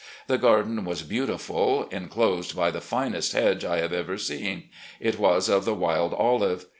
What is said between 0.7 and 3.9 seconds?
was beautiful, inclosed by the finest hedge I